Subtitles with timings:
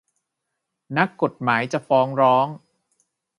[0.97, 2.47] นักกฎหมายจะฟ้องร้อง